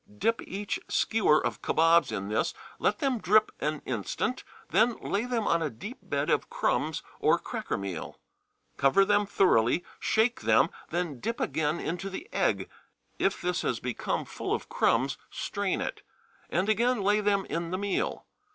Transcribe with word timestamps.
Dip 0.17 0.41
each 0.47 0.79
skewer 0.87 1.39
of 1.45 1.61
kabobs 1.61 2.11
in 2.11 2.27
this; 2.27 2.55
let 2.79 2.97
them 2.97 3.19
drip 3.19 3.51
an 3.59 3.83
instant, 3.85 4.43
then 4.71 4.97
lay 4.97 5.25
them 5.25 5.47
on 5.47 5.61
a 5.61 5.69
deep 5.69 5.99
bed 6.01 6.31
of 6.31 6.49
crumbs 6.49 7.03
or 7.19 7.37
cracker 7.37 7.77
meal. 7.77 8.17
Cover 8.77 9.05
them 9.05 9.27
thoroughly, 9.27 9.85
shake 9.99 10.41
them, 10.41 10.71
then 10.89 11.19
dip 11.19 11.39
again 11.39 11.79
into 11.79 12.09
the 12.09 12.27
egg 12.33 12.67
(if 13.19 13.43
this 13.43 13.61
has 13.61 13.79
become 13.79 14.25
full 14.25 14.55
of 14.55 14.69
crumbs 14.69 15.19
strain 15.29 15.81
it), 15.81 16.01
and 16.49 16.67
again 16.67 17.03
lay 17.03 17.21
them 17.21 17.45
in 17.45 17.69
the 17.69 17.77
meal. 17.77 18.25